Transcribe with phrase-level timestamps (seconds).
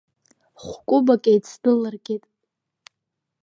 [0.63, 2.23] Хә-кәыбак еицдәылыргеит.